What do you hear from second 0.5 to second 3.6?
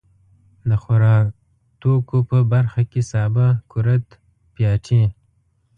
د خوراکتوکو په برخه کې سابه،